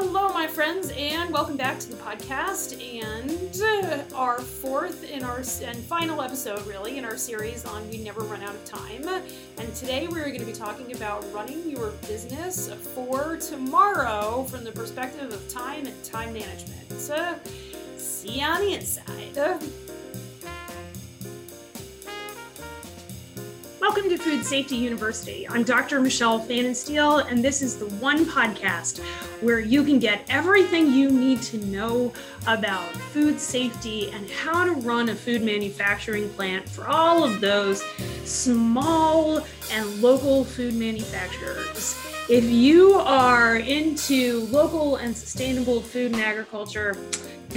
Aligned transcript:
Hello, 0.00 0.28
my 0.28 0.46
friends, 0.46 0.92
and 0.96 1.32
welcome 1.32 1.56
back 1.56 1.80
to 1.80 1.88
the 1.90 1.96
podcast 1.96 2.80
and 3.02 3.60
uh, 3.60 4.14
our 4.14 4.38
fourth 4.38 5.02
in 5.02 5.24
our 5.24 5.38
and 5.38 5.76
final 5.76 6.22
episode, 6.22 6.64
really, 6.68 6.98
in 6.98 7.04
our 7.04 7.16
series 7.16 7.64
on 7.64 7.90
We 7.90 7.98
Never 7.98 8.20
Run 8.20 8.44
Out 8.44 8.54
of 8.54 8.64
Time. 8.64 9.08
And 9.08 9.74
today 9.74 10.06
we're 10.06 10.26
going 10.26 10.38
to 10.38 10.46
be 10.46 10.52
talking 10.52 10.94
about 10.94 11.26
running 11.32 11.68
your 11.68 11.90
business 12.06 12.72
for 12.94 13.38
tomorrow 13.38 14.44
from 14.44 14.62
the 14.62 14.70
perspective 14.70 15.32
of 15.32 15.48
time 15.48 15.86
and 15.86 16.04
time 16.04 16.32
management. 16.32 17.10
Uh, 17.10 17.34
see 17.96 18.38
you 18.38 18.46
on 18.46 18.60
the 18.60 18.74
inside. 18.74 19.36
Welcome 23.88 24.10
to 24.10 24.18
Food 24.18 24.44
Safety 24.44 24.76
University. 24.76 25.48
I'm 25.48 25.64
Dr. 25.64 25.98
Michelle 25.98 26.40
Pfannenstiel, 26.40 27.26
and 27.26 27.42
this 27.42 27.62
is 27.62 27.78
the 27.78 27.86
one 27.86 28.26
podcast 28.26 28.98
where 29.40 29.60
you 29.60 29.82
can 29.82 29.98
get 29.98 30.26
everything 30.28 30.92
you 30.92 31.10
need 31.10 31.40
to 31.44 31.56
know 31.64 32.12
about 32.46 32.84
food 32.92 33.40
safety 33.40 34.10
and 34.10 34.28
how 34.28 34.64
to 34.64 34.72
run 34.72 35.08
a 35.08 35.14
food 35.14 35.42
manufacturing 35.42 36.28
plant 36.34 36.68
for 36.68 36.86
all 36.86 37.24
of 37.24 37.40
those 37.40 37.82
small 38.24 39.38
and 39.72 40.02
local 40.02 40.44
food 40.44 40.74
manufacturers. 40.74 41.98
If 42.28 42.44
you 42.44 42.92
are 42.92 43.56
into 43.56 44.40
local 44.50 44.96
and 44.96 45.16
sustainable 45.16 45.80
food 45.80 46.12
and 46.12 46.20
agriculture, 46.20 46.94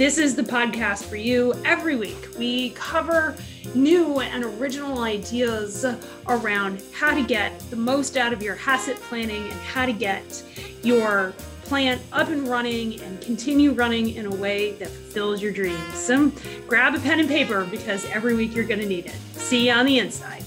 this 0.02 0.18
is 0.18 0.34
the 0.34 0.42
podcast 0.42 1.04
for 1.04 1.14
you. 1.14 1.54
Every 1.64 1.94
week, 1.94 2.26
we 2.36 2.70
cover 2.70 3.36
new 3.72 4.18
and 4.18 4.42
original 4.42 5.04
ideas 5.04 5.86
around 6.26 6.82
how 6.92 7.14
to 7.14 7.22
get 7.22 7.56
the 7.70 7.76
most 7.76 8.16
out 8.16 8.32
of 8.32 8.42
your 8.42 8.56
HACCP 8.56 8.96
planning 8.96 9.44
and 9.44 9.60
how 9.60 9.86
to 9.86 9.92
get 9.92 10.42
your 10.82 11.32
plant 11.66 12.02
up 12.10 12.30
and 12.30 12.48
running 12.48 13.00
and 13.00 13.20
continue 13.20 13.70
running 13.74 14.16
in 14.16 14.26
a 14.26 14.34
way 14.34 14.72
that 14.72 14.88
fulfills 14.88 15.40
your 15.40 15.52
dreams. 15.52 15.94
So 15.94 16.32
grab 16.66 16.96
a 16.96 16.98
pen 16.98 17.20
and 17.20 17.28
paper 17.28 17.64
because 17.70 18.04
every 18.06 18.34
week 18.34 18.56
you're 18.56 18.64
going 18.64 18.80
to 18.80 18.88
need 18.88 19.06
it. 19.06 19.16
See 19.34 19.68
you 19.68 19.72
on 19.72 19.86
the 19.86 20.00
inside. 20.00 20.42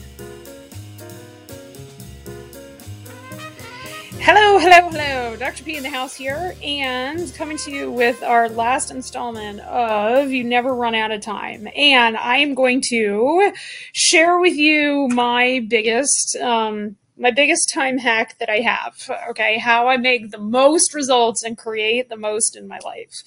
Hello, 4.75 4.89
hello. 4.89 5.37
Dr. 5.37 5.63
P 5.63 5.77
in 5.77 5.83
the 5.83 5.89
house 5.89 6.13
here, 6.13 6.53
and 6.61 7.33
coming 7.35 7.57
to 7.59 7.71
you 7.71 7.89
with 7.89 8.21
our 8.21 8.49
last 8.49 8.91
installment 8.91 9.61
of 9.61 10.33
You 10.33 10.43
Never 10.43 10.75
Run 10.75 10.93
Out 10.93 11.11
of 11.11 11.21
Time. 11.21 11.69
And 11.73 12.17
I 12.17 12.39
am 12.39 12.55
going 12.55 12.81
to 12.89 13.53
share 13.93 14.37
with 14.37 14.57
you 14.57 15.07
my 15.07 15.65
biggest, 15.65 16.35
um, 16.41 16.97
my 17.15 17.31
biggest 17.31 17.71
time 17.73 17.97
hack 17.97 18.37
that 18.39 18.49
I 18.49 18.57
have. 18.57 19.09
Okay, 19.29 19.59
how 19.59 19.87
I 19.87 19.95
make 19.95 20.31
the 20.31 20.39
most 20.39 20.93
results 20.93 21.41
and 21.41 21.57
create 21.57 22.09
the 22.09 22.17
most 22.17 22.57
in 22.57 22.67
my 22.67 22.79
life. 22.83 23.23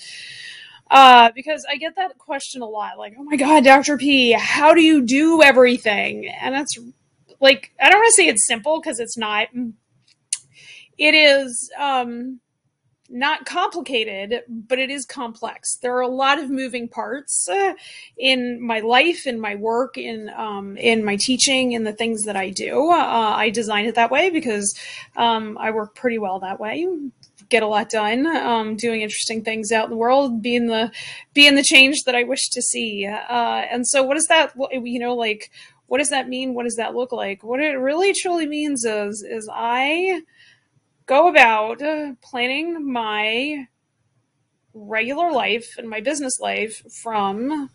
Uh, 0.90 1.30
because 1.34 1.64
I 1.66 1.78
get 1.78 1.96
that 1.96 2.18
question 2.18 2.60
a 2.60 2.66
lot, 2.66 2.98
like, 2.98 3.14
"Oh 3.18 3.24
my 3.24 3.36
God, 3.36 3.64
Dr. 3.64 3.96
P, 3.96 4.32
how 4.32 4.74
do 4.74 4.82
you 4.82 5.00
do 5.00 5.42
everything?" 5.42 6.28
And 6.28 6.54
that's 6.54 6.76
like, 7.40 7.72
I 7.80 7.88
don't 7.88 8.00
want 8.00 8.08
to 8.08 8.22
say 8.22 8.28
it's 8.28 8.46
simple 8.46 8.80
because 8.80 9.00
it's 9.00 9.16
not 9.16 9.48
it 10.98 11.14
is 11.14 11.70
um, 11.78 12.40
not 13.08 13.46
complicated, 13.46 14.42
but 14.48 14.78
it 14.78 14.90
is 14.90 15.06
complex. 15.06 15.76
There 15.76 15.96
are 15.96 16.02
a 16.02 16.08
lot 16.08 16.38
of 16.38 16.50
moving 16.50 16.88
parts 16.88 17.48
uh, 17.48 17.74
in 18.18 18.60
my 18.60 18.80
life, 18.80 19.26
in 19.26 19.40
my 19.40 19.54
work, 19.54 19.96
in 19.96 20.30
um, 20.36 20.76
in 20.76 21.04
my 21.04 21.16
teaching, 21.16 21.72
in 21.72 21.84
the 21.84 21.92
things 21.92 22.24
that 22.24 22.36
I 22.36 22.50
do. 22.50 22.90
Uh, 22.90 22.96
I 23.36 23.50
design 23.50 23.86
it 23.86 23.94
that 23.94 24.10
way 24.10 24.30
because 24.30 24.78
um, 25.16 25.56
I 25.58 25.70
work 25.70 25.94
pretty 25.94 26.18
well 26.18 26.40
that 26.40 26.60
way. 26.60 26.86
Get 27.48 27.62
a 27.62 27.66
lot 27.66 27.88
done, 27.88 28.26
um, 28.26 28.76
doing 28.76 29.00
interesting 29.00 29.42
things 29.42 29.72
out 29.72 29.84
in 29.84 29.90
the 29.90 29.96
world, 29.96 30.42
being 30.42 30.66
the 30.66 30.92
being 31.32 31.54
the 31.54 31.62
change 31.62 32.02
that 32.04 32.14
I 32.14 32.24
wish 32.24 32.50
to 32.50 32.60
see. 32.60 33.06
Uh, 33.06 33.64
and 33.70 33.86
so, 33.86 34.02
what 34.02 34.14
does 34.14 34.26
that 34.26 34.52
you 34.70 34.98
know 34.98 35.14
like? 35.14 35.50
What 35.86 35.96
does 35.96 36.10
that 36.10 36.28
mean? 36.28 36.52
What 36.52 36.64
does 36.64 36.76
that 36.76 36.94
look 36.94 37.12
like? 37.12 37.42
What 37.42 37.60
it 37.60 37.78
really 37.78 38.12
truly 38.12 38.46
means 38.46 38.84
is 38.84 39.22
is 39.26 39.48
I 39.50 40.20
go 41.08 41.28
about 41.28 41.80
planning 42.22 42.92
my 42.92 43.66
regular 44.74 45.32
life 45.32 45.76
and 45.78 45.88
my 45.88 46.00
business 46.00 46.38
life 46.40 46.82
from 46.92 47.70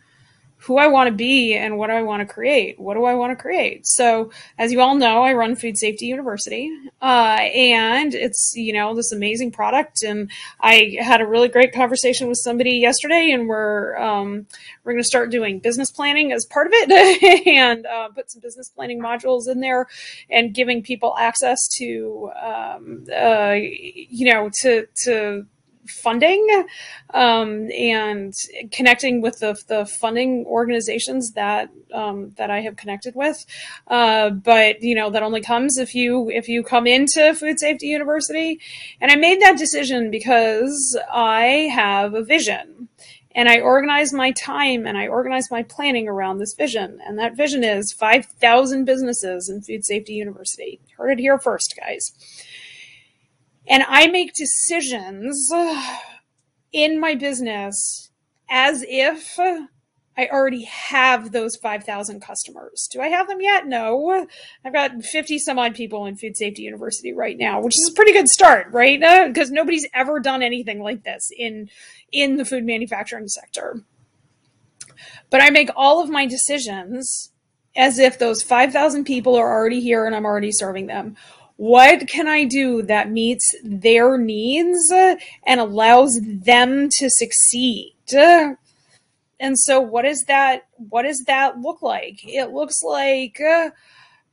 who 0.63 0.77
I 0.77 0.87
want 0.87 1.09
to 1.09 1.13
be 1.13 1.55
and 1.55 1.77
what 1.77 1.87
do 1.87 1.93
I 1.93 2.01
want 2.03 2.25
to 2.25 2.33
create. 2.33 2.79
What 2.79 2.93
do 2.93 3.03
I 3.03 3.15
want 3.15 3.37
to 3.37 3.41
create? 3.41 3.85
So, 3.85 4.31
as 4.57 4.71
you 4.71 4.79
all 4.79 4.95
know, 4.95 5.21
I 5.21 5.33
run 5.33 5.55
Food 5.55 5.77
Safety 5.77 6.05
University, 6.05 6.71
uh, 7.01 7.37
and 7.41 8.13
it's 8.13 8.53
you 8.55 8.71
know 8.71 8.95
this 8.95 9.11
amazing 9.11 9.51
product. 9.51 10.03
And 10.03 10.31
I 10.61 10.97
had 10.99 11.19
a 11.19 11.25
really 11.25 11.49
great 11.49 11.73
conversation 11.73 12.27
with 12.29 12.37
somebody 12.37 12.77
yesterday, 12.77 13.31
and 13.31 13.47
we're 13.47 13.97
um, 13.97 14.47
we're 14.83 14.93
going 14.93 15.03
to 15.03 15.07
start 15.07 15.31
doing 15.31 15.59
business 15.59 15.91
planning 15.91 16.31
as 16.31 16.45
part 16.45 16.67
of 16.67 16.73
it, 16.73 17.47
and 17.47 17.85
uh, 17.85 18.09
put 18.09 18.31
some 18.31 18.41
business 18.41 18.69
planning 18.69 19.01
modules 19.01 19.49
in 19.49 19.59
there, 19.59 19.87
and 20.29 20.53
giving 20.53 20.81
people 20.81 21.15
access 21.17 21.59
to 21.77 22.31
um, 22.41 23.05
uh, 23.13 23.55
you 23.55 24.31
know 24.31 24.49
to 24.61 24.87
to 25.03 25.45
funding 25.87 26.65
um, 27.13 27.69
and 27.71 28.33
connecting 28.71 29.21
with 29.21 29.39
the, 29.39 29.55
the 29.67 29.85
funding 29.85 30.45
organizations 30.45 31.31
that 31.33 31.69
um, 31.93 32.31
that 32.37 32.49
I 32.49 32.61
have 32.61 32.75
connected 32.75 33.15
with. 33.15 33.45
Uh, 33.87 34.29
but 34.29 34.81
you 34.81 34.95
know 34.95 35.09
that 35.09 35.23
only 35.23 35.41
comes 35.41 35.77
if 35.77 35.93
you 35.95 36.29
if 36.29 36.47
you 36.47 36.63
come 36.63 36.87
into 36.87 37.33
Food 37.33 37.59
Safety 37.59 37.87
University. 37.87 38.59
And 39.01 39.11
I 39.11 39.15
made 39.15 39.41
that 39.41 39.57
decision 39.57 40.11
because 40.11 40.97
I 41.11 41.69
have 41.73 42.13
a 42.13 42.23
vision. 42.23 42.89
And 43.35 43.49
I 43.49 43.59
organize 43.59 44.13
my 44.13 44.31
time 44.31 44.85
and 44.85 44.95
I 44.95 45.07
organize 45.07 45.49
my 45.49 45.63
planning 45.63 46.07
around 46.07 46.37
this 46.37 46.53
vision. 46.53 46.99
And 47.03 47.17
that 47.17 47.35
vision 47.35 47.63
is 47.63 47.91
5,000 47.91 48.85
businesses 48.85 49.49
in 49.49 49.61
Food 49.61 49.85
Safety 49.85 50.13
University. 50.13 50.79
Heard 50.97 51.13
it 51.13 51.19
here 51.19 51.39
first, 51.39 51.75
guys. 51.75 52.11
And 53.67 53.83
I 53.87 54.07
make 54.07 54.33
decisions 54.33 55.51
in 56.71 56.99
my 56.99 57.15
business 57.15 58.09
as 58.49 58.83
if 58.87 59.39
I 60.15 60.27
already 60.27 60.63
have 60.65 61.31
those 61.31 61.55
5,000 61.55 62.21
customers. 62.21 62.87
Do 62.91 63.01
I 63.01 63.07
have 63.07 63.27
them 63.27 63.41
yet? 63.41 63.65
No. 63.65 64.27
I've 64.63 64.73
got 64.73 65.03
50 65.03 65.39
some 65.39 65.57
odd 65.57 65.73
people 65.73 66.05
in 66.05 66.17
Food 66.17 66.37
Safety 66.37 66.61
University 66.61 67.13
right 67.13 67.37
now, 67.37 67.61
which 67.61 67.75
is 67.75 67.89
a 67.89 67.95
pretty 67.95 68.13
good 68.13 68.29
start, 68.29 68.67
right? 68.71 68.99
Because 69.27 69.49
uh, 69.49 69.53
nobody's 69.53 69.87
ever 69.93 70.19
done 70.19 70.43
anything 70.43 70.81
like 70.81 71.03
this 71.03 71.31
in 71.35 71.69
in 72.11 72.37
the 72.37 72.45
food 72.45 72.63
manufacturing 72.63 73.27
sector. 73.27 73.81
But 75.31 75.41
I 75.41 75.49
make 75.49 75.71
all 75.75 76.03
of 76.03 76.09
my 76.09 76.27
decisions 76.27 77.31
as 77.75 77.97
if 77.97 78.19
those 78.19 78.43
5,000 78.43 79.03
people 79.05 79.35
are 79.35 79.51
already 79.51 79.81
here 79.81 80.05
and 80.05 80.15
I'm 80.15 80.25
already 80.25 80.51
serving 80.51 80.85
them 80.85 81.17
what 81.57 82.07
can 82.07 82.27
I 82.27 82.45
do 82.45 82.81
that 82.83 83.11
meets 83.11 83.55
their 83.63 84.17
needs 84.17 84.91
and 84.91 85.59
allows 85.59 86.19
them 86.23 86.89
to 86.97 87.09
succeed? 87.09 87.95
And 88.11 89.59
so 89.59 89.79
what 89.81 90.03
does 90.03 90.23
that 90.27 90.67
what 90.77 91.03
does 91.03 91.23
that 91.27 91.59
look 91.59 91.81
like? 91.81 92.19
It 92.25 92.51
looks 92.51 92.81
like 92.81 93.39
uh, 93.41 93.71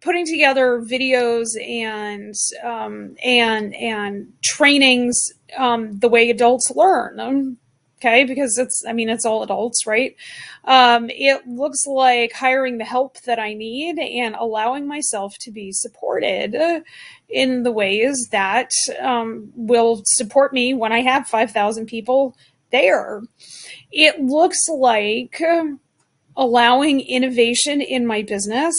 putting 0.00 0.24
together 0.24 0.80
videos 0.80 1.48
and 1.60 2.34
um, 2.62 3.16
and 3.22 3.74
and 3.74 4.32
trainings 4.42 5.32
um, 5.56 5.98
the 5.98 6.08
way 6.08 6.30
adults 6.30 6.70
learn 6.74 7.18
okay 8.00 8.24
because 8.24 8.56
it's 8.58 8.82
i 8.88 8.92
mean 8.92 9.08
it's 9.08 9.26
all 9.26 9.42
adults 9.42 9.86
right? 9.86 10.16
Um, 10.64 11.10
it 11.10 11.46
looks 11.46 11.86
like 11.86 12.32
hiring 12.32 12.78
the 12.78 12.84
help 12.84 13.20
that 13.22 13.38
i 13.38 13.52
need 13.54 13.98
and 13.98 14.34
allowing 14.34 14.86
myself 14.86 15.34
to 15.40 15.50
be 15.50 15.72
supported 15.72 16.56
in 17.28 17.62
the 17.62 17.72
ways 17.72 18.28
that 18.32 18.70
um, 19.00 19.52
will 19.54 20.02
support 20.06 20.52
me 20.52 20.74
when 20.74 20.92
i 20.92 21.00
have 21.00 21.26
5000 21.26 21.86
people 21.86 22.34
there. 22.70 23.22
It 23.90 24.20
looks 24.20 24.68
like 24.68 25.42
allowing 26.36 27.00
innovation 27.00 27.80
in 27.80 28.06
my 28.06 28.22
business 28.22 28.74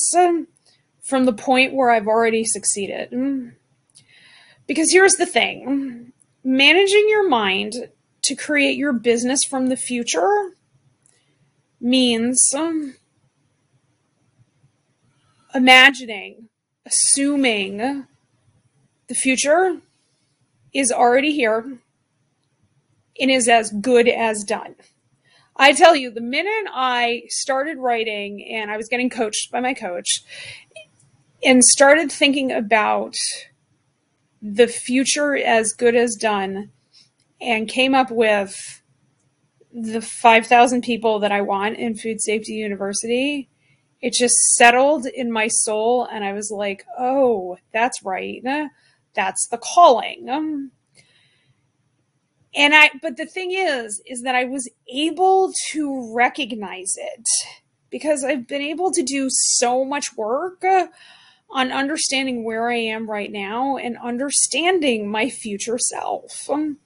from 1.01 1.25
the 1.25 1.33
point 1.33 1.74
where 1.74 1.91
i've 1.91 2.07
already 2.07 2.45
succeeded. 2.45 3.53
Because 4.67 4.91
here's 4.91 5.13
the 5.13 5.25
thing. 5.25 6.13
Managing 6.44 7.06
your 7.09 7.27
mind 7.27 7.89
to 8.23 8.35
create 8.35 8.77
your 8.77 8.94
business 8.94 9.41
from 9.50 9.68
the 9.68 9.75
future 9.75 10.51
means 11.79 12.39
um, 12.56 12.95
imagining, 15.53 16.50
assuming 16.85 18.06
the 19.07 19.15
future 19.15 19.81
is 20.73 20.91
already 20.91 21.31
here 21.31 21.79
and 23.19 23.31
is 23.31 23.47
as 23.47 23.71
good 23.71 24.07
as 24.07 24.44
done. 24.44 24.75
I 25.56 25.74
tell 25.74 25.95
you, 25.95 26.12
the 26.12 26.21
minute 26.21 26.69
I 26.74 27.24
started 27.27 27.77
writing 27.77 28.44
and 28.50 28.71
I 28.71 28.77
was 28.77 28.88
getting 28.88 29.09
coached 29.09 29.51
by 29.51 29.59
my 29.59 29.74
coach 29.74 30.24
and 31.44 31.63
started 31.63 32.12
thinking 32.12 32.51
about 32.51 33.15
the 34.41 34.67
future 34.67 35.35
as 35.35 35.74
good 35.74 35.95
as 35.95 36.15
done, 36.15 36.71
and 37.41 37.67
came 37.67 37.95
up 37.95 38.11
with 38.11 38.81
the 39.73 40.01
5,000 40.01 40.81
people 40.81 41.19
that 41.19 41.31
I 41.31 41.41
want 41.41 41.77
in 41.77 41.95
Food 41.95 42.21
Safety 42.21 42.53
University, 42.53 43.49
it 44.01 44.13
just 44.13 44.35
settled 44.55 45.05
in 45.05 45.31
my 45.31 45.47
soul. 45.47 46.05
And 46.05 46.23
I 46.23 46.33
was 46.33 46.51
like, 46.51 46.85
oh, 46.99 47.57
that's 47.73 48.03
right. 48.03 48.43
That's 49.13 49.47
the 49.47 49.57
calling. 49.57 50.29
Um, 50.29 50.71
and 52.53 52.75
I, 52.75 52.91
but 53.01 53.17
the 53.17 53.25
thing 53.25 53.51
is, 53.53 54.01
is 54.05 54.23
that 54.23 54.35
I 54.35 54.43
was 54.43 54.69
able 54.93 55.53
to 55.71 56.13
recognize 56.13 56.93
it 56.97 57.25
because 57.89 58.23
I've 58.23 58.47
been 58.47 58.61
able 58.61 58.91
to 58.91 59.03
do 59.03 59.27
so 59.29 59.85
much 59.85 60.15
work 60.17 60.63
on 61.49 61.71
understanding 61.71 62.43
where 62.43 62.69
I 62.69 62.77
am 62.77 63.09
right 63.09 63.31
now 63.31 63.77
and 63.77 63.97
understanding 63.97 65.09
my 65.09 65.29
future 65.29 65.77
self. 65.77 66.49
Um, 66.49 66.77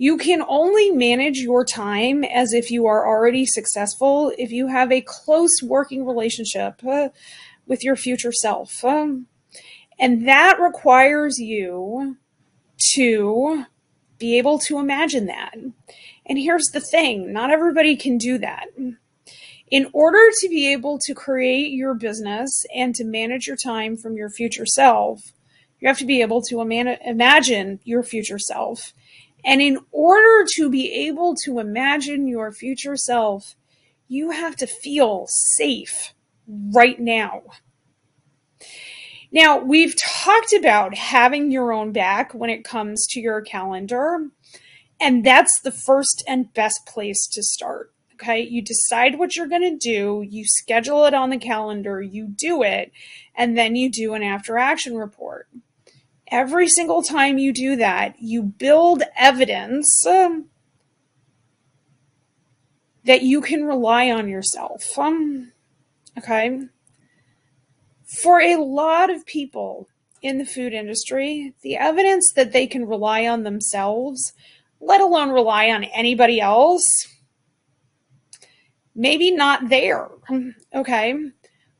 you 0.00 0.16
can 0.16 0.42
only 0.48 0.92
manage 0.92 1.38
your 1.38 1.64
time 1.64 2.22
as 2.22 2.52
if 2.52 2.70
you 2.70 2.86
are 2.86 3.06
already 3.06 3.44
successful 3.44 4.32
if 4.38 4.52
you 4.52 4.68
have 4.68 4.92
a 4.92 5.00
close 5.00 5.60
working 5.60 6.06
relationship 6.06 6.80
uh, 6.86 7.08
with 7.66 7.82
your 7.82 7.96
future 7.96 8.32
self. 8.32 8.84
Um, 8.84 9.26
and 9.98 10.26
that 10.28 10.60
requires 10.60 11.38
you 11.38 12.16
to 12.94 13.64
be 14.18 14.38
able 14.38 14.60
to 14.60 14.78
imagine 14.78 15.26
that. 15.26 15.54
And 16.26 16.38
here's 16.38 16.66
the 16.72 16.80
thing 16.80 17.32
not 17.32 17.50
everybody 17.50 17.96
can 17.96 18.18
do 18.18 18.38
that. 18.38 18.66
In 19.70 19.90
order 19.92 20.30
to 20.40 20.48
be 20.48 20.72
able 20.72 20.98
to 21.00 21.14
create 21.14 21.72
your 21.72 21.94
business 21.94 22.64
and 22.74 22.94
to 22.94 23.04
manage 23.04 23.48
your 23.48 23.56
time 23.56 23.96
from 23.96 24.16
your 24.16 24.30
future 24.30 24.64
self, 24.64 25.32
you 25.80 25.88
have 25.88 25.98
to 25.98 26.06
be 26.06 26.22
able 26.22 26.40
to 26.42 26.60
imagine 26.60 27.80
your 27.82 28.04
future 28.04 28.38
self 28.38 28.92
and 29.44 29.62
in 29.62 29.78
order 29.92 30.46
to 30.56 30.68
be 30.68 31.06
able 31.06 31.34
to 31.44 31.58
imagine 31.58 32.26
your 32.26 32.52
future 32.52 32.96
self, 32.96 33.56
you 34.08 34.30
have 34.30 34.56
to 34.56 34.66
feel 34.66 35.26
safe 35.28 36.14
right 36.46 36.98
now. 36.98 37.42
Now, 39.30 39.58
we've 39.58 39.94
talked 39.96 40.54
about 40.54 40.94
having 40.94 41.50
your 41.50 41.72
own 41.72 41.92
back 41.92 42.32
when 42.32 42.48
it 42.48 42.64
comes 42.64 43.06
to 43.10 43.20
your 43.20 43.42
calendar, 43.42 44.30
and 45.00 45.24
that's 45.24 45.60
the 45.60 45.70
first 45.70 46.24
and 46.26 46.52
best 46.54 46.86
place 46.86 47.28
to 47.32 47.42
start. 47.42 47.92
Okay, 48.14 48.40
you 48.40 48.62
decide 48.62 49.16
what 49.16 49.36
you're 49.36 49.46
going 49.46 49.62
to 49.62 49.76
do, 49.76 50.24
you 50.28 50.44
schedule 50.44 51.04
it 51.04 51.14
on 51.14 51.30
the 51.30 51.38
calendar, 51.38 52.02
you 52.02 52.26
do 52.26 52.64
it, 52.64 52.90
and 53.36 53.56
then 53.56 53.76
you 53.76 53.88
do 53.88 54.14
an 54.14 54.24
after 54.24 54.58
action 54.58 54.96
report 54.96 55.46
every 56.30 56.68
single 56.68 57.02
time 57.02 57.38
you 57.38 57.52
do 57.52 57.76
that, 57.76 58.16
you 58.20 58.42
build 58.42 59.02
evidence 59.16 60.06
um, 60.06 60.46
that 63.04 63.22
you 63.22 63.40
can 63.40 63.64
rely 63.64 64.10
on 64.10 64.28
yourself. 64.28 64.98
Um, 64.98 65.52
okay. 66.16 66.66
For 68.06 68.40
a 68.40 68.56
lot 68.56 69.10
of 69.10 69.26
people 69.26 69.88
in 70.22 70.38
the 70.38 70.46
food 70.46 70.72
industry, 70.72 71.54
the 71.62 71.76
evidence 71.76 72.32
that 72.34 72.52
they 72.52 72.66
can 72.66 72.86
rely 72.86 73.26
on 73.26 73.42
themselves, 73.42 74.32
let 74.80 75.00
alone 75.00 75.30
rely 75.30 75.70
on 75.70 75.84
anybody 75.84 76.40
else, 76.40 76.84
maybe 78.94 79.30
not 79.30 79.68
there. 79.68 80.08
Okay. 80.74 81.14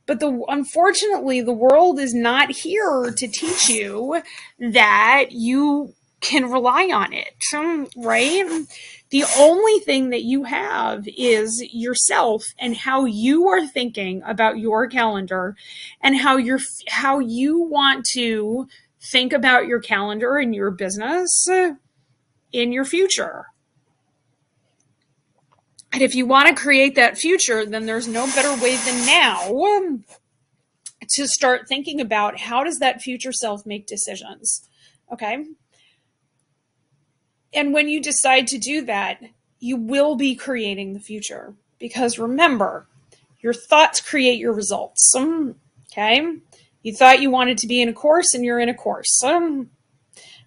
But 0.08 0.20
the 0.20 0.42
unfortunately, 0.48 1.42
the 1.42 1.52
world 1.52 2.00
is 2.00 2.14
not 2.14 2.50
here 2.50 3.12
to 3.14 3.28
teach 3.28 3.68
you 3.68 4.22
that 4.58 5.26
you 5.30 5.92
can 6.20 6.50
rely 6.50 6.88
on 6.92 7.12
it, 7.12 7.34
right? 7.94 8.66
The 9.10 9.24
only 9.38 9.80
thing 9.80 10.08
that 10.08 10.22
you 10.22 10.44
have 10.44 11.06
is 11.06 11.62
yourself 11.70 12.42
and 12.58 12.74
how 12.74 13.04
you 13.04 13.48
are 13.48 13.66
thinking 13.66 14.22
about 14.24 14.58
your 14.58 14.88
calendar 14.88 15.54
and 16.00 16.16
how 16.16 16.38
you're 16.38 16.60
how 16.88 17.18
you 17.18 17.60
want 17.60 18.06
to 18.14 18.66
think 19.12 19.34
about 19.34 19.66
your 19.66 19.80
calendar 19.80 20.38
and 20.38 20.54
your 20.54 20.70
business 20.70 21.46
in 22.50 22.72
your 22.72 22.86
future. 22.86 23.46
And 25.92 26.02
if 26.02 26.14
you 26.14 26.26
want 26.26 26.48
to 26.48 26.60
create 26.62 26.94
that 26.96 27.18
future, 27.18 27.64
then 27.64 27.86
there's 27.86 28.08
no 28.08 28.26
better 28.26 28.54
way 28.62 28.76
than 28.76 29.06
now 29.06 30.00
to 31.10 31.26
start 31.26 31.66
thinking 31.66 32.00
about 32.00 32.38
how 32.38 32.64
does 32.64 32.78
that 32.78 33.00
future 33.00 33.32
self 33.32 33.64
make 33.64 33.86
decisions. 33.86 34.68
Okay. 35.12 35.44
And 37.54 37.72
when 37.72 37.88
you 37.88 38.02
decide 38.02 38.46
to 38.48 38.58
do 38.58 38.84
that, 38.84 39.22
you 39.58 39.76
will 39.76 40.16
be 40.16 40.34
creating 40.34 40.92
the 40.92 41.00
future 41.00 41.54
because 41.78 42.18
remember, 42.18 42.86
your 43.40 43.54
thoughts 43.54 44.00
create 44.00 44.38
your 44.38 44.52
results. 44.52 45.14
Okay. 45.16 46.36
You 46.82 46.94
thought 46.94 47.22
you 47.22 47.30
wanted 47.30 47.58
to 47.58 47.66
be 47.66 47.80
in 47.80 47.88
a 47.88 47.94
course 47.94 48.34
and 48.34 48.44
you're 48.44 48.60
in 48.60 48.68
a 48.68 48.74
course. 48.74 49.22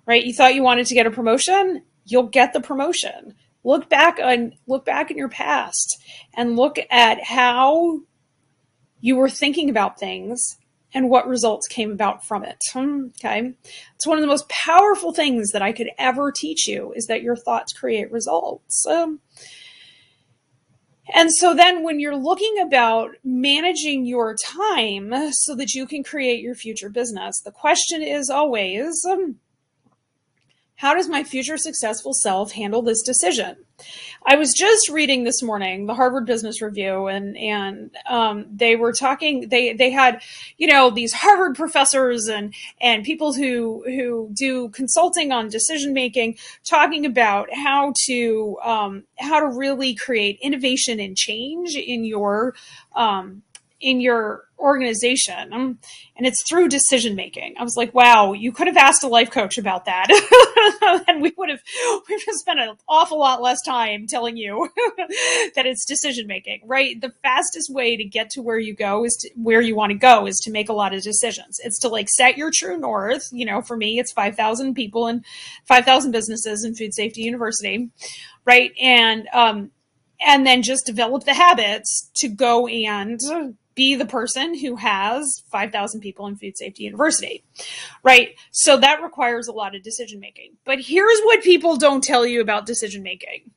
Right. 0.06 0.24
You 0.24 0.34
thought 0.34 0.56
you 0.56 0.64
wanted 0.64 0.86
to 0.88 0.94
get 0.94 1.08
a 1.08 1.12
promotion. 1.12 1.84
You'll 2.06 2.24
get 2.28 2.54
the 2.54 2.62
promotion 2.62 3.36
look 3.63 3.90
back 3.90 4.19
on 4.19 4.54
look 4.68 4.86
back 4.86 5.12
in 5.12 5.18
your 5.18 5.30
past 5.30 6.02
and 6.36 6.56
look 6.56 6.78
at 6.90 7.24
how 7.24 8.00
you 9.00 9.16
were 9.16 9.30
thinking 9.30 9.69
about 9.69 10.00
things 10.00 10.58
and 10.94 11.10
what 11.10 11.28
results 11.28 11.68
came 11.68 11.92
about 11.92 12.25
from 12.25 12.44
it. 12.44 12.62
Okay. 12.75 13.54
It's 13.96 14.08
one 14.08 14.18
of 14.18 14.22
the 14.22 14.28
most 14.28 14.50
powerful 14.50 15.13
things 15.13 15.52
that 15.52 15.62
I 15.62 15.72
could 15.72 15.90
ever 15.98 16.31
teach 16.31 16.68
you 16.68 16.94
is 16.96 17.06
that 17.08 17.22
your 17.22 17.36
thoughts 17.36 17.74
create 17.74 18.12
results. 18.12 18.86
Um, 18.88 19.19
and 21.14 21.34
so 21.34 21.54
then 21.54 21.84
when 21.84 22.00
you're 22.00 22.16
looking 22.16 22.60
about 22.62 23.12
managing 23.24 24.06
your 24.06 24.36
time 24.36 25.14
so 25.31 25.56
that 25.56 25.74
you 25.74 25.86
can 25.86 26.04
create 26.04 26.42
your 26.42 26.56
future 26.56 26.90
business, 26.90 27.42
the 27.42 27.52
question 27.52 28.02
is 28.02 28.30
always, 28.30 29.04
um, 29.10 29.38
how 30.81 30.95
does 30.95 31.07
my 31.07 31.24
future 31.24 31.57
successful 31.57 32.12
self 32.12 32.54
handle 32.54 32.81
this 32.81 33.04
decision? 33.04 33.56
I 34.25 34.36
was 34.36 34.51
just 34.51 34.89
reading 34.89 35.24
this 35.24 35.44
morning 35.44 35.86
the 35.86 35.94
Harvard 35.94 36.25
Business 36.25 36.60
Review, 36.60 37.06
and 37.06 37.38
and 37.38 37.92
um, 38.10 38.48
they 38.51 38.75
were 38.75 38.92
talking. 38.92 39.50
They 39.50 39.74
they 39.74 39.92
had 39.92 40.24
you 40.57 40.66
know 40.66 40.89
these 40.89 41.13
Harvard 41.13 41.56
professors 41.56 42.28
and 42.28 42.56
and 42.81 43.04
people 43.04 43.31
who 43.31 43.83
who 43.86 44.31
do 44.33 44.69
consulting 44.69 45.31
on 45.31 45.50
decision 45.50 45.94
making, 45.94 46.39
talking 46.68 47.06
about 47.06 47.54
how 47.54 47.94
to 48.07 48.57
um, 48.63 49.04
how 49.19 49.40
to 49.40 49.56
really 49.56 49.94
create 49.94 50.40
innovation 50.42 51.00
and 51.00 51.16
change 51.16 51.76
in 51.76 52.04
your 52.06 52.56
um, 52.95 53.44
in 53.80 54.02
your 54.02 54.45
organization 54.61 55.53
and 55.53 55.77
it's 56.25 56.47
through 56.47 56.69
decision 56.69 57.15
making. 57.15 57.56
I 57.57 57.63
was 57.63 57.75
like 57.75 57.94
wow 57.94 58.33
you 58.33 58.51
could 58.51 58.68
have 58.68 58.77
asked 58.77 59.03
a 59.03 59.07
life 59.07 59.31
coach 59.31 59.57
about 59.57 59.85
that. 59.85 60.07
And 61.07 61.21
we 61.21 61.33
would 61.37 61.49
have 61.49 61.59
we 62.07 62.15
would 62.15 62.21
have 62.25 62.35
spent 62.35 62.59
an 62.59 62.75
awful 62.87 63.19
lot 63.19 63.41
less 63.41 63.61
time 63.65 64.07
telling 64.07 64.37
you 64.37 64.69
that 65.56 65.65
it's 65.65 65.85
decision 65.85 66.27
making 66.27 66.61
right? 66.65 66.99
The 66.99 67.11
fastest 67.21 67.73
way 67.73 67.97
to 67.97 68.03
get 68.03 68.30
to 68.31 68.41
where 68.41 68.59
you 68.59 68.75
go 68.75 69.03
is 69.03 69.18
to 69.21 69.30
where 69.35 69.61
you 69.61 69.75
want 69.75 69.91
to 69.91 69.97
go 69.97 70.27
is 70.27 70.37
to 70.44 70.51
make 70.51 70.69
a 70.69 70.73
lot 70.73 70.94
of 70.94 71.01
decisions. 71.01 71.59
It's 71.63 71.80
to 71.80 71.87
like 71.87 72.07
set 72.09 72.37
your 72.37 72.51
true 72.53 72.77
north. 72.77 73.30
You 73.31 73.45
know 73.45 73.61
for 73.61 73.75
me 73.75 73.99
it's 73.99 74.11
5000 74.11 74.73
people 74.73 75.07
and 75.07 75.25
5000 75.65 76.11
businesses 76.11 76.63
in 76.63 76.75
food 76.75 76.94
safety 76.94 77.21
university 77.21 77.89
right? 78.45 78.71
And 78.80 79.27
um 79.33 79.71
and 80.25 80.45
then 80.45 80.61
just 80.61 80.85
develop 80.85 81.23
the 81.23 81.33
habits 81.33 82.09
to 82.15 82.27
go 82.30 82.68
and 82.68 83.19
be 83.75 83.95
the 83.95 84.06
person 84.06 84.57
who 84.57 84.75
has 84.75 85.44
5,000 85.51 86.01
people 86.01 86.28
in 86.28 86.35
Food 86.35 86.57
Safety 86.57 86.83
University, 86.83 87.44
right? 88.04 88.35
So 88.51 88.78
that 88.78 89.01
requires 89.01 89.47
a 89.47 89.54
lot 89.54 89.75
of 89.75 89.83
decision 89.83 90.19
making. 90.19 90.57
But 90.66 90.80
here's 90.80 91.21
what 91.23 91.44
people 91.44 91.78
don't 91.78 92.04
tell 92.04 92.25
you 92.25 92.42
about 92.42 92.66
decision 92.66 93.04
making. 93.04 93.51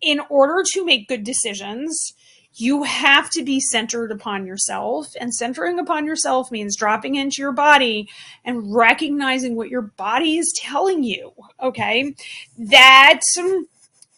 In 0.00 0.20
order 0.28 0.62
to 0.72 0.84
make 0.84 1.08
good 1.08 1.24
decisions, 1.24 2.14
you 2.56 2.84
have 2.84 3.30
to 3.30 3.42
be 3.42 3.58
centered 3.58 4.12
upon 4.12 4.46
yourself. 4.46 5.08
And 5.18 5.34
centering 5.34 5.78
upon 5.78 6.06
yourself 6.06 6.52
means 6.52 6.76
dropping 6.76 7.16
into 7.16 7.36
your 7.42 7.52
body 7.52 8.08
and 8.44 8.74
recognizing 8.74 9.56
what 9.56 9.70
your 9.70 9.82
body 9.82 10.38
is 10.38 10.52
telling 10.56 11.02
you. 11.02 11.32
Okay. 11.60 12.14
That 12.58 13.20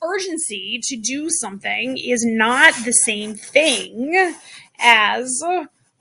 urgency 0.02 0.80
to 0.82 0.96
do 0.96 1.28
something 1.30 1.96
is 1.96 2.24
not 2.26 2.74
the 2.84 2.92
same 2.92 3.34
thing 3.34 4.34
as 4.78 5.42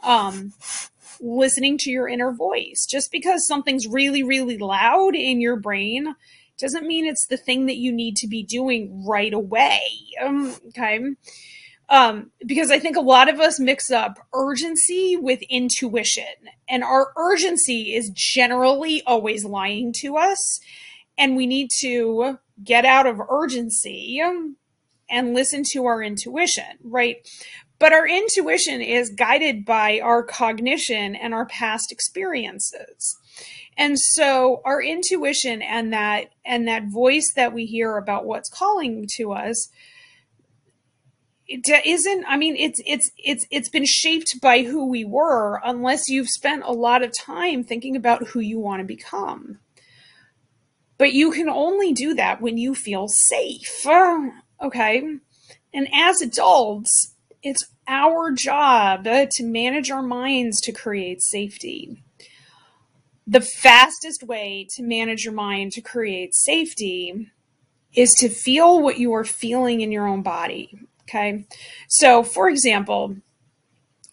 um, 0.02 0.54
listening 1.20 1.78
to 1.80 1.92
your 1.92 2.08
inner 2.08 2.32
voice. 2.32 2.86
Just 2.90 3.12
because 3.12 3.48
something's 3.48 3.88
really, 3.88 4.24
really 4.24 4.58
loud 4.58 5.16
in 5.16 5.42
your 5.42 5.56
brain 5.56 6.16
doesn't 6.58 6.88
mean 6.88 7.06
it's 7.06 7.28
the 7.28 7.38
thing 7.38 7.66
that 7.66 7.78
you 7.78 7.92
need 7.92 8.16
to 8.18 8.28
be 8.28 8.44
doing 8.44 9.06
right 9.06 9.34
away. 9.34 9.82
Um, 10.22 10.56
okay. 10.70 11.00
Um, 11.90 12.32
because 12.46 12.72
I 12.72 12.80
think 12.80 12.98
a 12.98 13.02
lot 13.02 13.30
of 13.30 13.40
us 13.40 13.60
mix 13.60 13.92
up 13.92 14.18
urgency 14.34 15.18
with 15.18 15.42
intuition, 15.50 16.24
and 16.68 16.84
our 16.84 17.12
urgency 17.16 17.94
is 17.94 18.10
generally 18.10 19.04
always 19.06 19.46
lying 19.46 19.94
to 19.98 20.18
us, 20.18 20.60
and 21.16 21.36
we 21.36 21.46
need 21.46 21.70
to 21.82 22.40
get 22.64 22.86
out 22.86 23.06
of 23.06 23.22
urgency 23.30 24.20
and 25.10 25.34
listen 25.36 25.64
to 25.74 25.86
our 25.86 26.02
intuition, 26.02 26.80
right? 26.84 27.18
But 27.78 27.94
our 27.94 28.08
intuition 28.08 28.82
is 28.82 29.10
guided 29.10 29.66
by 29.66 30.00
our 30.00 30.24
cognition 30.24 31.16
and 31.16 31.34
our 31.34 31.46
past 31.46 31.92
experiences. 31.92 33.18
And 33.78 34.00
so 34.00 34.62
our 34.64 34.82
intuition 34.82 35.62
and 35.62 35.92
that 35.92 36.30
and 36.46 36.68
that 36.68 36.86
voice 36.92 37.30
that 37.36 37.54
we 37.54 37.66
hear 37.66 37.98
about 37.98 38.26
what's 38.26 38.50
calling 38.50 39.08
to 39.18 39.34
us 39.34 39.70
it 41.48 41.86
isn't 41.86 42.26
i 42.28 42.38
mean 42.38 42.56
it's 42.56 42.82
it's 42.86 43.12
it's 43.18 43.46
it's 43.52 43.70
been 43.70 43.86
shaped 43.86 44.42
by 44.42 44.64
who 44.64 44.90
we 44.90 45.06
were 45.06 45.62
unless 45.64 46.10
you've 46.10 46.30
spent 46.30 46.64
a 46.64 46.72
lot 46.72 47.04
of 47.04 47.12
time 47.16 47.64
thinking 47.64 47.96
about 47.96 48.30
who 48.30 48.40
you 48.40 48.60
want 48.60 48.80
to 48.80 48.86
become. 48.86 49.60
But 50.98 51.14
you 51.14 51.32
can 51.32 51.50
only 51.50 51.92
do 51.92 52.14
that 52.16 52.42
when 52.42 52.58
you 52.58 52.76
feel 52.76 53.08
safe. 53.08 53.86
Okay? 54.64 55.04
And 55.74 55.88
as 55.94 56.22
adults 56.22 57.14
it's 57.46 57.66
our 57.88 58.32
job 58.32 59.04
to 59.06 59.44
manage 59.44 59.92
our 59.92 60.02
minds 60.04 60.60
to 60.62 60.72
create 60.72 61.22
safety 61.22 62.04
the 63.28 63.42
fastest 63.42 64.24
way 64.24 64.68
to 64.76 64.84
manage 64.84 65.24
your 65.24 65.34
mind 65.34 65.72
to 65.72 65.82
create 65.82 66.34
safety 66.36 67.32
is 67.94 68.12
to 68.12 68.28
feel 68.28 68.82
what 68.82 69.00
you 69.00 69.14
are 69.14 69.24
feeling 69.24 69.82
in 69.82 69.92
your 69.92 70.08
own 70.08 70.22
body 70.22 70.70
Okay. 71.08 71.46
So, 71.88 72.24
for 72.24 72.50
example, 72.50 73.18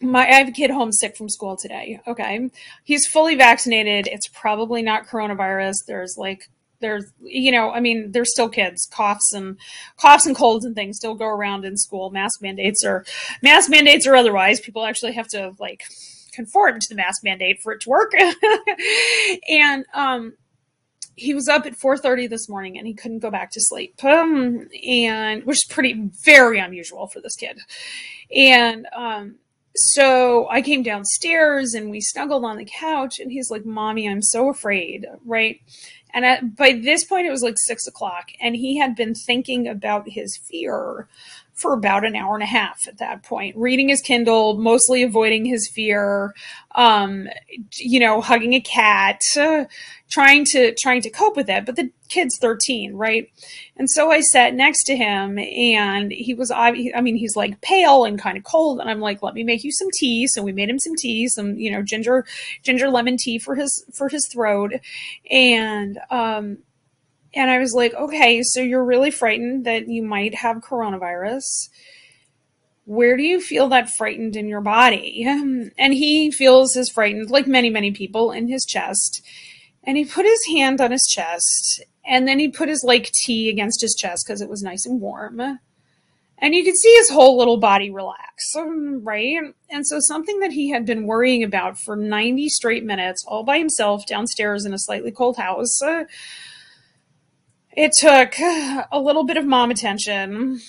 my 0.01 0.27
I 0.27 0.35
have 0.35 0.49
a 0.49 0.53
kid 0.53 0.71
homesick 0.71 1.17
from 1.17 1.29
school 1.29 1.57
today. 1.57 2.01
Okay. 2.07 2.51
He's 2.85 3.07
fully 3.07 3.35
vaccinated. 3.35 4.09
It's 4.09 4.29
probably 4.29 4.83
not 4.83 5.07
coronavirus. 5.07 5.77
There's 5.87 6.17
like 6.19 6.49
there's 6.83 7.11
you 7.23 7.51
know, 7.51 7.71
I 7.71 7.81
mean, 7.81 8.13
there's 8.13 8.31
still 8.31 8.51
kids, 8.51 8.87
coughs 8.93 9.33
and 9.33 9.57
coughs 9.97 10.27
and 10.27 10.37
colds 10.37 10.67
and 10.67 10.75
things 10.75 10.99
still 10.99 11.15
go 11.15 11.27
around 11.27 11.65
in 11.65 11.79
school. 11.79 12.11
Mask 12.11 12.43
mandates 12.43 12.85
or 12.85 13.07
mask 13.43 13.71
mandates 13.71 14.07
or 14.07 14.15
otherwise. 14.15 14.61
People 14.61 14.85
actually 14.85 15.13
have 15.13 15.29
to 15.29 15.53
like 15.59 15.85
conform 16.33 16.81
to 16.81 16.87
the 16.91 16.95
mask 16.95 17.25
mandate 17.25 17.61
for 17.63 17.73
it 17.73 17.81
to 17.83 17.89
work. 17.89 18.13
and 19.49 19.87
um 19.95 20.35
he 21.17 21.35
was 21.35 21.49
up 21.49 21.67
at 21.67 21.79
4.30 21.79 22.29
this 22.29 22.49
morning 22.49 22.79
and 22.79 22.87
he 22.87 22.95
couldn't 22.95 23.19
go 23.19 23.31
back 23.31 23.51
to 23.53 23.61
sleep 23.61 24.03
um, 24.05 24.69
and 24.87 25.45
which 25.45 25.59
is 25.59 25.67
pretty 25.69 26.11
very 26.25 26.59
unusual 26.59 27.07
for 27.07 27.21
this 27.21 27.37
kid 27.37 27.59
and 28.35 28.87
um, 28.95 29.37
so 29.75 30.49
i 30.51 30.63
came 30.63 30.83
downstairs 30.83 31.75
and 31.75 31.91
we 31.91 32.01
snuggled 32.01 32.45
on 32.45 32.57
the 32.57 32.69
couch 32.79 33.19
and 33.19 33.31
he's 33.31 33.51
like 33.51 33.65
mommy 33.65 34.09
i'm 34.09 34.23
so 34.23 34.49
afraid 34.49 35.07
right 35.25 35.61
and 36.15 36.25
at, 36.25 36.57
by 36.57 36.73
this 36.73 37.05
point 37.05 37.27
it 37.27 37.31
was 37.31 37.43
like 37.43 37.57
six 37.59 37.87
o'clock 37.87 38.31
and 38.41 38.57
he 38.57 38.79
had 38.79 38.95
been 38.95 39.15
thinking 39.15 39.69
about 39.69 40.09
his 40.09 40.37
fear 40.37 41.09
for 41.55 41.75
about 41.75 42.05
an 42.05 42.17
hour 42.17 42.35
and 42.35 42.43
a 42.43 42.47
half 42.47 42.89
at 42.89 42.99
that 42.99 43.23
point, 43.23 43.57
reading 43.57 43.89
his 43.89 44.01
Kindle, 44.01 44.57
mostly 44.57 45.03
avoiding 45.03 45.45
his 45.45 45.71
fear, 45.73 46.35
um, 46.75 47.29
you 47.77 48.01
know, 48.01 48.21
hugging 48.21 48.55
a 48.55 48.61
cat, 48.61 49.21
uh, 49.39 49.65
trying 50.11 50.45
to 50.47 50.75
trying 50.79 51.03
to 51.03 51.11
cope 51.11 51.37
with 51.37 51.49
it. 51.51 51.65
But 51.65 51.77
the 51.77 51.91
kid's 52.09 52.39
13, 52.39 52.95
right? 52.95 53.31
And 53.77 53.89
so 53.91 54.11
I 54.11 54.21
sat 54.21 54.55
next 54.55 54.85
to 54.85 54.97
him, 54.97 55.39
and 55.39 56.11
he 56.11 56.35
was, 56.35 56.51
I 56.51 56.73
mean, 56.73 57.17
he's 57.17 57.37
like 57.37 57.61
pale 57.61 58.05
and 58.05 58.19
kind 58.19 58.37
of 58.37 58.45
cold, 58.45 58.81
and 58.81 58.89
I'm 58.89 59.01
like, 59.01 59.23
let 59.23 59.35
me 59.35 59.45
make 59.45 59.63
you 59.63 59.73
some 59.73 59.89
tea. 59.99 60.27
So 60.29 60.43
we 60.43 60.53
made 60.53 60.69
him 60.69 60.79
some 60.79 60.97
tea, 60.97 61.29
some 61.29 61.57
you 61.57 61.71
know 61.71 61.83
ginger 61.83 62.25
ginger 62.63 62.91
lemon 62.91 63.17
tea 63.19 63.39
for 63.39 63.55
his 63.55 63.85
for 63.93 64.09
his 64.09 64.27
throat, 64.33 64.73
and 65.31 65.99
um 66.11 66.59
and 67.35 67.51
I 67.51 67.59
was 67.59 67.73
like, 67.73 67.95
okay, 67.95 68.43
so 68.43 68.61
you're 68.61 68.85
really 68.85 69.11
frightened 69.11 69.65
that 69.65 69.89
you 69.89 70.03
might 70.03 70.35
have 70.37 70.59
coronavirus. 70.59 71.69
Where 72.85 73.17
do 73.17 73.23
you 73.23 73.41
feel 73.41 73.69
that 73.69 73.91
frightened 73.91 74.37
in 74.37 74.49
your 74.49 74.61
body? 74.61 75.25
And 75.79 75.95
he 75.95 76.31
feels 76.31 76.77
as 76.77 76.91
frightened, 76.91 77.31
like 77.31 77.47
many, 77.47 77.71
many 77.71 77.91
people, 77.91 78.33
in 78.33 78.49
his 78.49 78.65
chest. 78.65 79.23
And 79.85 79.97
he 79.97 80.05
put 80.05 80.27
his 80.27 80.45
hand 80.51 80.81
on 80.81 80.93
his 80.93 81.07
chest, 81.09 81.83
and 82.05 82.29
then 82.29 82.39
he 82.39 82.49
put 82.49 82.69
his 82.69 82.85
like 82.85 83.11
tea 83.25 83.49
against 83.49 83.81
his 83.81 83.95
chest 83.95 84.25
because 84.27 84.41
it 84.41 84.49
was 84.49 84.63
nice 84.63 84.87
and 84.87 85.01
warm. 85.01 85.41
And 86.39 86.55
you 86.55 86.65
could 86.65 86.77
see 86.77 86.93
his 86.97 87.11
whole 87.11 87.39
little 87.39 87.57
body 87.57 87.91
relax, 87.91 88.45
right? 88.57 89.39
And 89.71 89.87
so, 89.87 89.99
something 90.01 90.41
that 90.41 90.53
he 90.53 90.71
had 90.71 90.85
been 90.85 91.07
worrying 91.07 91.43
about 91.43 91.79
for 91.79 91.97
90 91.97 92.49
straight 92.49 92.85
minutes, 92.85 93.25
all 93.27 93.45
by 93.45 93.59
himself 93.59 94.07
downstairs 94.07 94.65
in 94.65 94.75
a 94.75 94.79
slightly 94.79 95.13
cold 95.13 95.37
house, 95.37 95.81
it 97.77 97.93
took 97.93 98.39
a 98.39 99.01
little 99.01 99.25
bit 99.25 99.37
of 99.37 99.47
mom 99.47 99.71
attention, 99.71 100.61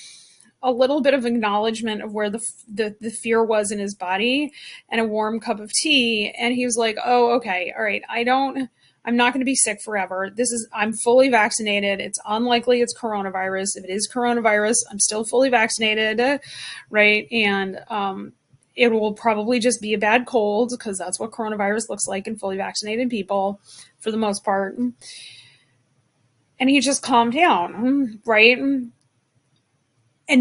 a 0.62 0.72
little 0.72 1.02
bit 1.02 1.14
of 1.14 1.26
acknowledgement 1.26 2.02
of 2.02 2.14
where 2.14 2.30
the, 2.30 2.42
the 2.72 2.96
the 3.02 3.12
fear 3.12 3.44
was 3.44 3.72
in 3.72 3.80
his 3.80 3.96
body, 3.96 4.52
and 4.90 5.02
a 5.02 5.06
warm 5.06 5.40
cup 5.40 5.60
of 5.60 5.72
tea. 5.72 6.34
And 6.38 6.54
he 6.54 6.66
was 6.66 6.78
like, 6.78 6.98
"Oh, 7.04 7.36
okay, 7.36 7.74
all 7.78 7.84
right. 7.84 8.02
I 8.10 8.24
don't. 8.24 8.70
I'm 9.06 9.18
not 9.18 9.34
going 9.34 9.42
to 9.42 9.46
be 9.46 9.56
sick 9.56 9.82
forever. 9.84 10.32
This 10.34 10.52
is. 10.52 10.68
I'm 10.74 10.94
fully 10.94 11.30
vaccinated. 11.30 12.00
It's 12.00 12.20
unlikely 12.26 12.82
it's 12.82 12.98
coronavirus. 12.98 13.76
If 13.76 13.84
it 13.84 13.90
is 13.90 14.10
coronavirus, 14.12 14.76
I'm 14.90 15.00
still 15.00 15.26
fully 15.26 15.50
vaccinated, 15.50 16.40
right? 16.90 17.28
And 17.32 17.80
um, 17.90 18.32
it 18.76 18.94
will 18.94 19.14
probably 19.14 19.60
just 19.60 19.82
be 19.82 19.94
a 19.94 20.00
bad 20.00 20.26
cold 20.26 20.72
because 20.78 20.98
that's 20.98 21.20
what 21.20 21.32
coronavirus 21.32 21.90
looks 21.90 22.08
like 22.08 22.28
in 22.28 22.38
fully 22.38 22.56
vaccinated 22.58 23.10
people, 23.10 23.60
for 24.00 24.12
the 24.12 24.18
most 24.18 24.46
part." 24.46 24.78
And 26.64 26.70
he 26.70 26.80
just 26.80 27.04
calmed 27.04 27.34
down, 27.34 28.22
right? 28.26 28.58
And 28.58 28.94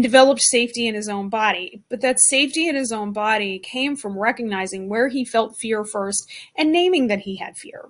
developed 0.01 0.41
safety 0.41 0.87
in 0.87 0.95
his 0.95 1.09
own 1.09 1.27
body. 1.27 1.83
But 1.89 1.99
that 1.99 2.21
safety 2.21 2.69
in 2.69 2.77
his 2.77 2.93
own 2.93 3.11
body 3.11 3.59
came 3.59 3.97
from 3.97 4.17
recognizing 4.17 4.87
where 4.87 5.09
he 5.09 5.25
felt 5.25 5.57
fear 5.57 5.83
first 5.83 6.31
and 6.55 6.71
naming 6.71 7.07
that 7.07 7.19
he 7.19 7.35
had 7.35 7.57
fear. 7.57 7.89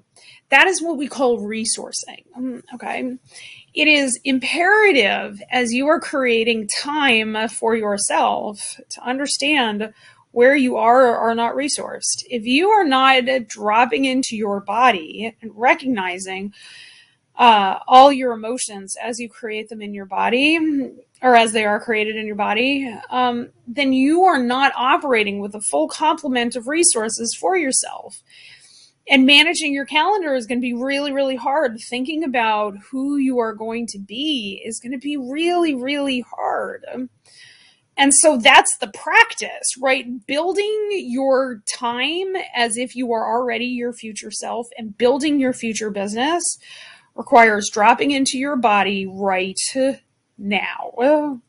That 0.50 0.66
is 0.66 0.82
what 0.82 0.98
we 0.98 1.08
call 1.08 1.42
resourcing. 1.42 2.64
Okay. 2.74 3.18
It 3.76 3.88
is 3.88 4.20
imperative 4.24 5.40
as 5.52 5.72
you 5.72 5.88
are 5.88 6.00
creating 6.00 6.70
time 6.70 7.48
for 7.50 7.76
yourself 7.76 8.80
to 8.90 9.02
understand 9.04 9.94
where 10.32 10.56
you 10.56 10.78
are 10.78 11.06
or 11.06 11.18
are 11.18 11.36
not 11.36 11.54
resourced. 11.54 12.24
If 12.32 12.48
you 12.48 12.70
are 12.70 12.84
not 12.84 13.26
dropping 13.48 14.06
into 14.06 14.36
your 14.36 14.60
body 14.60 15.36
and 15.40 15.52
recognizing 15.54 16.52
uh, 17.36 17.80
all 17.88 18.12
your 18.12 18.34
emotions 18.34 18.96
as 19.02 19.20
you 19.20 19.30
create 19.30 19.70
them 19.70 19.82
in 19.82 19.94
your 19.94 20.06
body 20.06 20.60
or 21.22 21.36
as 21.36 21.54
they 21.54 21.66
are 21.66 21.80
created 21.80 22.16
in 22.16 22.28
your 22.28 22.36
body, 22.36 22.94
um, 23.10 23.50
then 23.66 23.94
you 23.94 24.24
are 24.24 24.42
not 24.42 24.74
operating 24.76 25.40
with 25.40 25.56
a 25.56 25.62
full 25.62 25.88
complement 25.88 26.56
of 26.56 26.68
resources 26.68 27.36
for 27.40 27.58
yourself. 27.58 28.22
And 29.10 29.26
managing 29.26 29.74
your 29.74 29.86
calendar 29.86 30.34
is 30.34 30.46
going 30.46 30.60
to 30.60 30.66
be 30.66 30.74
really, 30.74 31.12
really 31.12 31.36
hard. 31.36 31.78
Thinking 31.90 32.24
about 32.24 32.76
who 32.92 33.18
you 33.18 33.40
are 33.40 33.54
going 33.54 33.88
to 33.88 34.00
be 34.00 34.62
is 34.64 34.80
going 34.80 34.94
to 34.94 34.98
be 34.98 35.18
really, 35.18 35.74
really 35.76 36.22
hard. 36.22 36.86
And 37.98 38.14
so 38.14 38.38
that's 38.38 38.78
the 38.78 38.88
practice, 38.88 39.78
right? 39.80 40.26
Building 40.26 40.90
your 40.92 41.62
time 41.68 42.36
as 42.56 42.78
if 42.78 42.96
you 42.96 43.12
are 43.12 43.32
already 43.32 43.66
your 43.66 43.94
future 43.94 44.32
self 44.32 44.68
and 44.78 44.98
building 44.98 45.40
your 45.40 45.54
future 45.54 45.92
business 45.92 46.58
requires 47.16 47.70
dropping 47.70 48.12
into 48.12 48.38
your 48.38 48.56
body 48.56 49.06
right 49.06 49.58
now. 50.38 51.40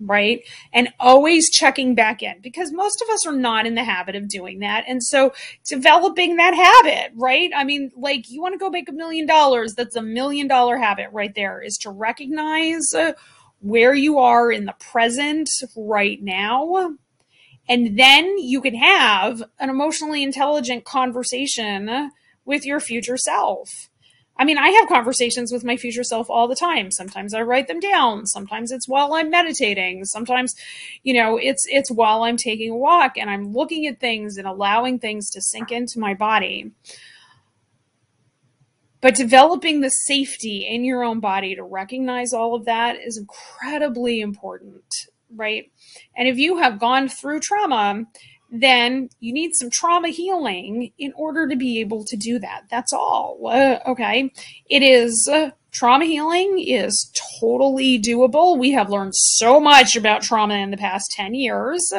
Right. 0.00 0.40
And 0.72 0.88
always 0.98 1.48
checking 1.50 1.94
back 1.94 2.22
in 2.22 2.40
because 2.42 2.72
most 2.72 3.00
of 3.00 3.08
us 3.10 3.26
are 3.26 3.36
not 3.36 3.64
in 3.64 3.74
the 3.74 3.84
habit 3.84 4.16
of 4.16 4.28
doing 4.28 4.58
that. 4.58 4.84
And 4.88 5.02
so 5.02 5.32
developing 5.66 6.36
that 6.36 6.52
habit, 6.52 7.12
right? 7.14 7.50
I 7.54 7.64
mean, 7.64 7.90
like 7.96 8.28
you 8.28 8.42
want 8.42 8.54
to 8.54 8.58
go 8.58 8.70
make 8.70 8.88
a 8.88 8.92
million 8.92 9.24
dollars. 9.24 9.74
That's 9.74 9.96
a 9.96 10.02
million 10.02 10.48
dollar 10.48 10.76
habit 10.78 11.08
right 11.12 11.34
there 11.34 11.62
is 11.62 11.78
to 11.82 11.90
recognize 11.90 12.82
where 13.60 13.94
you 13.94 14.18
are 14.18 14.50
in 14.50 14.66
the 14.66 14.74
present 14.78 15.48
right 15.76 16.20
now. 16.20 16.96
And 17.68 17.98
then 17.98 18.36
you 18.36 18.60
can 18.60 18.74
have 18.74 19.42
an 19.58 19.70
emotionally 19.70 20.22
intelligent 20.22 20.84
conversation 20.84 22.10
with 22.44 22.66
your 22.66 22.80
future 22.80 23.16
self 23.16 23.88
I 24.36 24.44
mean, 24.44 24.58
I 24.58 24.70
have 24.70 24.88
conversations 24.88 25.52
with 25.52 25.64
my 25.64 25.76
future 25.76 26.02
self 26.02 26.28
all 26.28 26.48
the 26.48 26.56
time. 26.56 26.90
Sometimes 26.90 27.34
I 27.34 27.42
write 27.42 27.68
them 27.68 27.78
down. 27.78 28.26
Sometimes 28.26 28.72
it's 28.72 28.88
while 28.88 29.14
I'm 29.14 29.30
meditating. 29.30 30.04
Sometimes, 30.06 30.54
you 31.04 31.14
know, 31.14 31.36
it's 31.36 31.64
it's 31.68 31.90
while 31.90 32.24
I'm 32.24 32.36
taking 32.36 32.72
a 32.72 32.76
walk 32.76 33.16
and 33.16 33.30
I'm 33.30 33.52
looking 33.52 33.86
at 33.86 34.00
things 34.00 34.36
and 34.36 34.46
allowing 34.46 34.98
things 34.98 35.30
to 35.30 35.40
sink 35.40 35.70
into 35.70 36.00
my 36.00 36.14
body. 36.14 36.72
But 39.00 39.14
developing 39.14 39.82
the 39.82 39.90
safety 39.90 40.66
in 40.66 40.82
your 40.82 41.04
own 41.04 41.20
body 41.20 41.54
to 41.54 41.62
recognize 41.62 42.32
all 42.32 42.54
of 42.54 42.64
that 42.64 42.96
is 42.96 43.18
incredibly 43.18 44.20
important, 44.20 44.82
right? 45.36 45.70
And 46.16 46.26
if 46.26 46.38
you 46.38 46.56
have 46.56 46.80
gone 46.80 47.08
through 47.08 47.40
trauma, 47.40 48.06
then 48.54 49.08
you 49.18 49.32
need 49.32 49.50
some 49.54 49.68
trauma 49.68 50.08
healing 50.08 50.92
in 50.96 51.12
order 51.16 51.48
to 51.48 51.56
be 51.56 51.80
able 51.80 52.04
to 52.04 52.16
do 52.16 52.38
that. 52.38 52.62
That's 52.70 52.92
all. 52.92 53.38
Uh, 53.44 53.80
okay. 53.84 54.30
It 54.70 54.82
is 54.84 55.28
uh, 55.30 55.50
trauma 55.72 56.04
healing 56.04 56.60
is 56.64 57.12
totally 57.40 58.00
doable. 58.00 58.56
We 58.56 58.70
have 58.70 58.90
learned 58.90 59.14
so 59.16 59.58
much 59.58 59.96
about 59.96 60.22
trauma 60.22 60.54
in 60.54 60.70
the 60.70 60.76
past 60.76 61.10
10 61.16 61.34
years. 61.34 61.92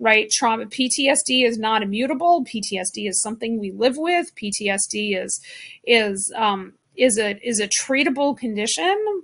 Right, 0.00 0.28
trauma 0.28 0.66
PTSD 0.66 1.46
is 1.46 1.56
not 1.56 1.80
immutable. 1.80 2.44
PTSD 2.44 3.08
is 3.08 3.22
something 3.22 3.60
we 3.60 3.70
live 3.70 3.96
with. 3.96 4.34
PTSD 4.34 5.22
is 5.22 5.40
is 5.86 6.32
um, 6.34 6.72
is 6.96 7.16
a 7.16 7.38
is 7.48 7.60
a 7.60 7.68
treatable 7.68 8.36
condition. 8.36 9.22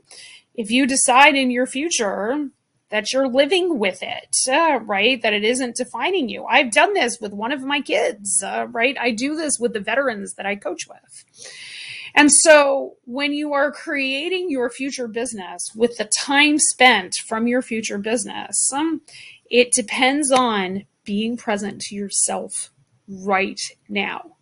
If 0.54 0.70
you 0.70 0.86
decide 0.86 1.34
in 1.34 1.50
your 1.50 1.66
future 1.66 2.50
that 2.90 3.12
you're 3.12 3.28
living 3.28 3.78
with 3.78 4.02
it, 4.02 4.36
uh, 4.48 4.80
right? 4.80 5.22
That 5.22 5.32
it 5.32 5.44
isn't 5.44 5.76
defining 5.76 6.28
you. 6.28 6.44
I've 6.44 6.72
done 6.72 6.92
this 6.94 7.18
with 7.20 7.32
one 7.32 7.52
of 7.52 7.62
my 7.62 7.80
kids, 7.80 8.42
uh, 8.44 8.66
right? 8.70 8.96
I 9.00 9.12
do 9.12 9.36
this 9.36 9.58
with 9.58 9.72
the 9.72 9.80
veterans 9.80 10.34
that 10.34 10.46
I 10.46 10.56
coach 10.56 10.86
with. 10.88 11.24
And 12.14 12.32
so 12.32 12.96
when 13.04 13.32
you 13.32 13.52
are 13.52 13.70
creating 13.70 14.50
your 14.50 14.68
future 14.70 15.06
business 15.06 15.70
with 15.74 15.96
the 15.96 16.04
time 16.04 16.58
spent 16.58 17.14
from 17.14 17.46
your 17.46 17.62
future 17.62 17.98
business, 17.98 18.72
um, 18.72 19.02
it 19.48 19.72
depends 19.72 20.32
on 20.32 20.84
being 21.04 21.36
present 21.36 21.80
to 21.82 21.94
yourself 21.94 22.70
right 23.08 23.60
now. 23.88 24.36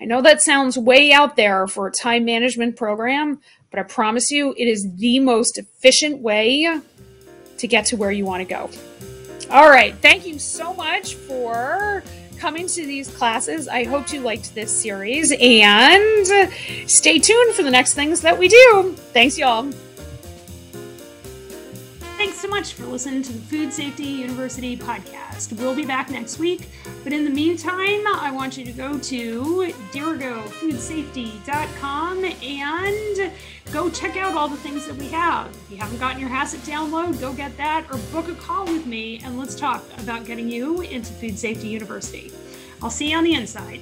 I 0.00 0.04
know 0.04 0.22
that 0.22 0.42
sounds 0.42 0.78
way 0.78 1.12
out 1.12 1.36
there 1.36 1.66
for 1.66 1.86
a 1.86 1.92
time 1.92 2.24
management 2.24 2.76
program, 2.76 3.40
but 3.70 3.80
I 3.80 3.84
promise 3.84 4.30
you 4.30 4.54
it 4.56 4.66
is 4.66 4.86
the 4.96 5.20
most 5.20 5.58
efficient 5.58 6.20
way 6.20 6.80
to 7.58 7.66
get 7.66 7.86
to 7.86 7.96
where 7.96 8.10
you 8.10 8.24
want 8.24 8.40
to 8.40 8.44
go. 8.44 8.70
All 9.50 9.68
right. 9.68 9.94
Thank 9.96 10.26
you 10.26 10.38
so 10.38 10.74
much 10.74 11.14
for 11.14 12.02
coming 12.38 12.66
to 12.66 12.86
these 12.86 13.08
classes. 13.14 13.68
I 13.68 13.84
hope 13.84 14.12
you 14.12 14.20
liked 14.20 14.54
this 14.54 14.70
series 14.70 15.32
and 15.38 16.26
stay 16.88 17.18
tuned 17.18 17.54
for 17.54 17.62
the 17.62 17.70
next 17.70 17.94
things 17.94 18.20
that 18.22 18.38
we 18.38 18.48
do. 18.48 18.94
Thanks, 19.12 19.38
y'all. 19.38 19.70
So 22.44 22.50
much 22.50 22.74
for 22.74 22.84
listening 22.84 23.22
to 23.22 23.32
the 23.32 23.38
Food 23.38 23.72
Safety 23.72 24.04
University 24.04 24.76
podcast. 24.76 25.58
We'll 25.58 25.74
be 25.74 25.86
back 25.86 26.10
next 26.10 26.38
week, 26.38 26.68
but 27.02 27.10
in 27.10 27.24
the 27.24 27.30
meantime, 27.30 28.06
I 28.06 28.30
want 28.30 28.58
you 28.58 28.66
to 28.66 28.72
go 28.72 28.98
to 28.98 29.72
dirigoFoodSafety.com 29.92 32.22
and 32.22 33.32
go 33.72 33.88
check 33.88 34.18
out 34.18 34.36
all 34.36 34.48
the 34.48 34.58
things 34.58 34.86
that 34.86 34.96
we 34.96 35.08
have. 35.08 35.46
If 35.46 35.70
you 35.70 35.78
haven't 35.78 35.98
gotten 35.98 36.20
your 36.20 36.28
HACCP 36.28 36.70
download, 36.70 37.18
go 37.18 37.32
get 37.32 37.56
that 37.56 37.86
or 37.90 37.96
book 38.12 38.28
a 38.28 38.34
call 38.34 38.66
with 38.66 38.84
me 38.84 39.22
and 39.24 39.38
let's 39.38 39.54
talk 39.54 39.82
about 39.96 40.26
getting 40.26 40.50
you 40.50 40.82
into 40.82 41.14
Food 41.14 41.38
Safety 41.38 41.68
University. 41.68 42.30
I'll 42.82 42.90
see 42.90 43.12
you 43.12 43.16
on 43.16 43.24
the 43.24 43.32
inside. 43.32 43.80